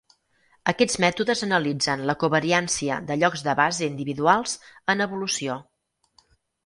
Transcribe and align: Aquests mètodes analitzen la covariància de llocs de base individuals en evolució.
Aquests 0.71 0.95
mètodes 1.03 1.43
analitzen 1.47 2.01
la 2.11 2.15
covariància 2.25 2.97
de 3.11 3.19
llocs 3.25 3.45
de 3.49 3.55
base 3.63 3.85
individuals 3.93 4.57
en 4.95 5.07
evolució. 5.09 5.59